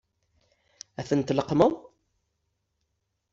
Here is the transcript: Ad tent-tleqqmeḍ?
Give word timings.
Ad 0.99 1.05
tent-tleqqmeḍ? 1.07 1.73